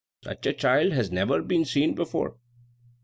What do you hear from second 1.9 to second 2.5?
before!"